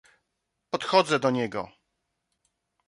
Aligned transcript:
"Podchodzę 0.69 1.19
do 1.19 1.31
niego." 1.31 1.71